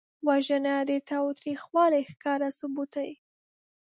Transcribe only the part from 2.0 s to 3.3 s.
ښکاره ثبوت دی